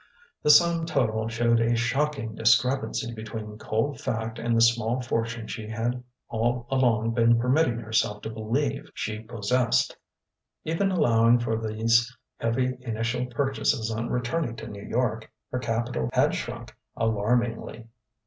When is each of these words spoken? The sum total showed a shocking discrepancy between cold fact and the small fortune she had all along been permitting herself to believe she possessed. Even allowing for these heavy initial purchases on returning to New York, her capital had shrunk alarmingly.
The 0.41 0.49
sum 0.49 0.87
total 0.87 1.27
showed 1.27 1.59
a 1.59 1.75
shocking 1.75 2.33
discrepancy 2.33 3.13
between 3.13 3.59
cold 3.59 3.99
fact 4.01 4.39
and 4.39 4.57
the 4.57 4.61
small 4.61 4.99
fortune 4.99 5.45
she 5.45 5.69
had 5.69 6.03
all 6.27 6.65
along 6.71 7.11
been 7.13 7.37
permitting 7.39 7.77
herself 7.77 8.23
to 8.23 8.31
believe 8.31 8.89
she 8.95 9.19
possessed. 9.19 9.95
Even 10.63 10.89
allowing 10.89 11.37
for 11.37 11.55
these 11.55 12.17
heavy 12.39 12.75
initial 12.81 13.27
purchases 13.27 13.91
on 13.91 14.09
returning 14.09 14.55
to 14.55 14.67
New 14.67 14.81
York, 14.87 15.31
her 15.51 15.59
capital 15.59 16.09
had 16.13 16.33
shrunk 16.33 16.75
alarmingly. 16.97 17.85